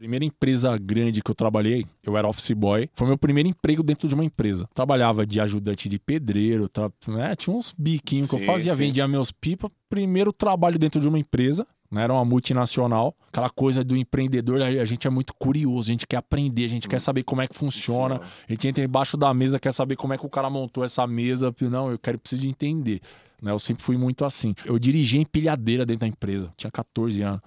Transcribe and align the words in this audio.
primeira 0.00 0.24
empresa 0.24 0.78
grande 0.78 1.20
que 1.20 1.30
eu 1.30 1.34
trabalhei, 1.34 1.84
eu 2.02 2.16
era 2.16 2.26
office 2.26 2.52
boy. 2.52 2.88
Foi 2.94 3.06
meu 3.06 3.18
primeiro 3.18 3.50
emprego 3.50 3.82
dentro 3.82 4.08
de 4.08 4.14
uma 4.14 4.24
empresa. 4.24 4.66
Trabalhava 4.72 5.26
de 5.26 5.38
ajudante 5.38 5.90
de 5.90 5.98
pedreiro, 5.98 6.70
tra... 6.70 6.90
né? 7.06 7.36
tinha 7.36 7.54
uns 7.54 7.74
biquinhos 7.76 8.30
que 8.30 8.38
Sim, 8.38 8.42
eu 8.42 8.46
fazia, 8.46 8.72
sim. 8.72 8.78
vendia 8.78 9.06
meus 9.06 9.30
pipa. 9.30 9.70
Primeiro 9.90 10.32
trabalho 10.32 10.78
dentro 10.78 11.02
de 11.02 11.06
uma 11.06 11.18
empresa. 11.18 11.66
Né, 11.90 12.04
era 12.04 12.12
uma 12.12 12.24
multinacional, 12.24 13.16
aquela 13.28 13.50
coisa 13.50 13.82
do 13.82 13.96
empreendedor, 13.96 14.62
a 14.62 14.84
gente 14.84 15.08
é 15.08 15.10
muito 15.10 15.34
curioso, 15.34 15.90
a 15.90 15.92
gente 15.92 16.06
quer 16.06 16.18
aprender, 16.18 16.64
a 16.64 16.68
gente 16.68 16.86
quer 16.86 17.00
saber 17.00 17.24
como 17.24 17.42
é 17.42 17.48
que 17.48 17.56
funciona, 17.56 18.20
a 18.48 18.52
gente 18.52 18.68
entra 18.68 18.84
embaixo 18.84 19.16
da 19.16 19.34
mesa, 19.34 19.58
quer 19.58 19.72
saber 19.72 19.96
como 19.96 20.12
é 20.12 20.16
que 20.16 20.24
o 20.24 20.28
cara 20.28 20.48
montou 20.48 20.84
essa 20.84 21.04
mesa. 21.04 21.52
Não, 21.62 21.90
eu 21.90 21.98
quero 21.98 22.16
preciso 22.16 22.42
de 22.42 22.48
entender. 22.48 23.00
Né? 23.42 23.50
Eu 23.50 23.58
sempre 23.58 23.82
fui 23.82 23.96
muito 23.96 24.24
assim. 24.24 24.54
Eu 24.64 24.78
dirigia 24.78 25.20
empilhadeira 25.20 25.84
dentro 25.84 26.02
da 26.02 26.06
empresa, 26.06 26.52
tinha 26.56 26.70
14 26.70 27.20
anos. 27.22 27.40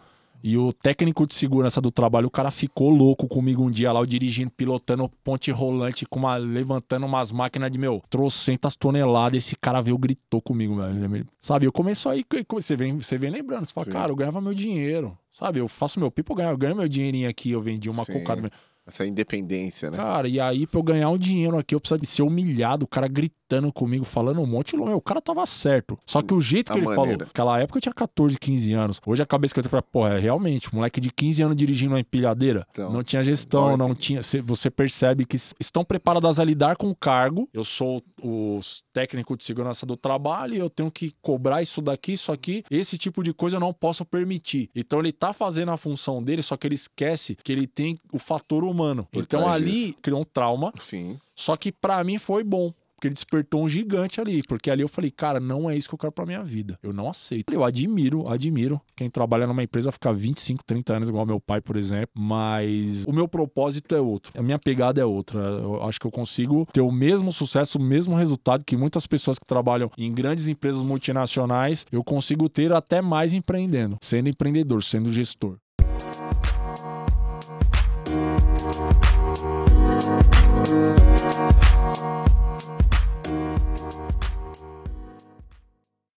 E 0.43 0.57
o 0.57 0.73
técnico 0.73 1.25
de 1.25 1.33
segurança 1.33 1.79
do 1.79 1.89
trabalho, 1.89 2.27
o 2.27 2.31
cara 2.31 2.51
ficou 2.51 2.89
louco 2.89 3.29
comigo 3.29 3.63
um 3.63 3.71
dia 3.71 3.93
lá, 3.93 4.01
eu 4.01 4.05
dirigindo, 4.05 4.51
pilotando 4.51 5.09
ponte 5.23 5.49
rolante, 5.51 6.05
com 6.05 6.19
uma, 6.19 6.35
levantando 6.35 7.05
umas 7.05 7.31
máquinas 7.31 7.71
de, 7.71 7.79
meu, 7.79 8.03
trocentas 8.09 8.75
toneladas. 8.75 9.45
Esse 9.45 9.55
cara 9.55 9.79
veio, 9.79 9.97
gritou 9.97 10.41
comigo, 10.41 10.75
velho. 10.75 11.25
Sabe, 11.39 11.65
eu 11.65 11.71
começo 11.71 12.09
aí, 12.09 12.25
você 12.49 12.75
vem, 12.75 12.97
você 12.97 13.17
vem 13.17 13.29
lembrando, 13.29 13.65
você 13.65 13.73
fala, 13.73 13.85
Sim. 13.85 13.91
cara, 13.93 14.11
eu 14.11 14.15
ganhava 14.17 14.41
meu 14.41 14.53
dinheiro. 14.53 15.17
Sabe, 15.31 15.59
eu 15.59 15.67
faço 15.69 15.97
meu 15.97 16.11
pipo, 16.11 16.33
eu 16.33 16.35
ganho, 16.35 16.49
eu 16.49 16.57
ganho 16.57 16.75
meu 16.75 16.89
dinheirinho 16.89 17.29
aqui, 17.29 17.51
eu 17.51 17.61
vendi 17.61 17.89
uma 17.89 18.03
Sim. 18.03 18.11
cocada. 18.11 18.51
Essa 18.85 19.05
independência, 19.05 19.89
né? 19.89 19.95
Cara, 19.95 20.27
e 20.27 20.41
aí 20.41 20.67
pra 20.67 20.77
eu 20.77 20.83
ganhar 20.83 21.09
um 21.09 21.17
dinheiro 21.17 21.57
aqui, 21.57 21.73
eu 21.73 21.79
precisava 21.79 22.03
ser 22.03 22.21
humilhado, 22.21 22.83
o 22.83 22.87
cara 22.87 23.07
gritando 23.53 23.71
comigo, 23.71 24.03
falando 24.05 24.41
um 24.41 24.45
monte 24.45 24.75
o 24.75 25.01
cara 25.01 25.21
tava 25.21 25.45
certo. 25.45 25.97
Só 26.05 26.21
que 26.21 26.33
o 26.33 26.41
jeito 26.41 26.71
A 26.71 26.73
que 26.73 26.79
ele 26.79 26.85
maneira. 26.87 27.05
falou, 27.11 27.17
naquela 27.27 27.59
época 27.59 27.77
eu 27.77 27.81
tinha 27.81 27.93
14, 27.93 28.39
15 28.39 28.73
anos. 28.73 28.99
Hoje 29.05 29.21
a 29.21 29.25
cabeça 29.25 29.53
que 29.53 29.59
eu 29.59 29.63
tenho, 29.63 29.69
falei, 29.71 29.85
pô, 29.91 30.07
é 30.07 30.19
realmente, 30.19 30.73
moleque 30.73 30.99
de 30.99 31.11
15 31.11 31.43
anos 31.43 31.55
dirigindo 31.57 31.93
uma 31.93 31.99
empilhadeira, 31.99 32.65
Então, 32.71 32.91
não 32.91 33.03
tinha 33.03 33.21
gestão, 33.21 33.77
não 33.77 33.93
tinha, 33.93 34.23
cê- 34.23 34.41
você 34.41 34.69
percebe 34.69 35.25
que 35.25 35.35
estão 35.59 35.83
preparadas 35.85 36.39
a 36.39 36.43
lidar 36.43 36.75
com 36.75 36.89
o 36.89 36.95
cargo. 36.95 37.47
Eu 37.53 37.63
sou 37.63 38.03
o 38.21 38.59
técnico 38.91 39.37
de 39.37 39.43
segurança 39.43 39.85
do 39.85 39.95
trabalho 39.95 40.55
e 40.55 40.59
eu 40.59 40.69
tenho 40.69 40.89
que 40.89 41.13
cobrar 41.21 41.61
isso 41.61 41.81
daqui, 41.81 42.13
isso 42.13 42.31
aqui. 42.31 42.63
Esse 42.71 42.97
tipo 42.97 43.21
de 43.23 43.33
coisa 43.33 43.57
eu 43.57 43.59
não 43.61 43.73
posso 43.73 44.03
permitir. 44.05 44.69
Então 44.75 44.99
ele 44.99 45.11
tá 45.11 45.33
fazendo 45.33 45.71
a 45.71 45.77
função 45.77 46.23
dele, 46.23 46.41
só 46.41 46.57
que 46.57 46.67
ele 46.67 46.75
esquece 46.75 47.37
que 47.43 47.51
ele 47.51 47.67
tem 47.67 47.97
o 48.11 48.17
fator 48.19 48.63
humano. 48.63 49.07
Por 49.11 49.21
então 49.21 49.47
ali 49.47 49.93
criou 50.01 50.21
um 50.21 50.25
trauma, 50.25 50.71
Sim. 50.79 51.19
só 51.35 51.55
que 51.55 51.71
pra 51.71 52.03
mim 52.03 52.17
foi 52.17 52.43
bom. 52.43 52.73
Porque 53.03 53.09
ele 53.09 53.15
despertou 53.15 53.63
um 53.63 53.67
gigante 53.67 54.21
ali. 54.21 54.41
Porque 54.47 54.71
ali 54.71 54.81
eu 54.81 54.87
falei, 54.87 55.11
cara, 55.11 55.37
não 55.37 55.69
é 55.69 55.75
isso 55.75 55.89
que 55.89 55.95
eu 55.95 55.99
quero 55.99 56.13
pra 56.13 56.25
minha 56.25 56.41
vida. 56.41 56.79
Eu 56.81 56.93
não 56.93 57.09
aceito. 57.09 57.53
Eu 57.53 57.65
admiro, 57.65 58.29
admiro 58.29 58.79
quem 58.95 59.09
trabalha 59.09 59.45
numa 59.45 59.61
empresa 59.61 59.91
ficar 59.91 60.13
25, 60.13 60.63
30 60.63 60.93
anos, 60.95 61.09
igual 61.09 61.25
meu 61.25 61.39
pai, 61.39 61.59
por 61.59 61.75
exemplo. 61.75 62.09
Mas 62.15 63.03
o 63.05 63.11
meu 63.11 63.27
propósito 63.27 63.93
é 63.93 63.99
outro. 63.99 64.31
A 64.37 64.41
minha 64.41 64.57
pegada 64.57 65.01
é 65.01 65.05
outra. 65.05 65.41
Eu 65.41 65.83
acho 65.83 65.99
que 65.99 66.07
eu 66.07 66.11
consigo 66.11 66.65
ter 66.71 66.79
o 66.79 66.91
mesmo 66.91 67.29
sucesso, 67.29 67.77
o 67.77 67.81
mesmo 67.81 68.15
resultado 68.15 68.63
que 68.63 68.77
muitas 68.77 69.05
pessoas 69.05 69.37
que 69.37 69.45
trabalham 69.45 69.91
em 69.97 70.13
grandes 70.13 70.47
empresas 70.47 70.81
multinacionais, 70.81 71.85
eu 71.91 72.03
consigo 72.05 72.47
ter 72.47 72.71
até 72.71 73.01
mais 73.01 73.33
empreendendo, 73.33 73.97
sendo 74.01 74.29
empreendedor, 74.29 74.81
sendo 74.81 75.11
gestor. 75.11 75.57